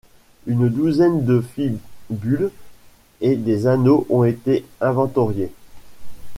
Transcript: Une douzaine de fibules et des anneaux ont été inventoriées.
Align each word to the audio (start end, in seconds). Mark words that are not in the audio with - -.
Une 0.47 0.67
douzaine 0.67 1.25
de 1.25 1.41
fibules 1.41 2.49
et 3.19 3.35
des 3.35 3.67
anneaux 3.67 4.07
ont 4.09 4.23
été 4.23 4.65
inventoriées. 4.81 5.51